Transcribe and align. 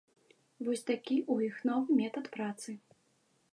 Вось 0.69 0.81
такі 0.91 1.17
ў 1.33 1.51
іх 1.51 1.55
новы 1.71 1.99
метад 2.01 2.25
працы. 2.39 2.69